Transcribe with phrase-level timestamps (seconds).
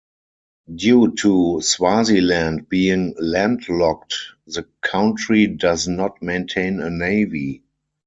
[0.73, 4.15] Due to Swaziland being landlocked,
[4.47, 7.61] the country does not maintain a navy.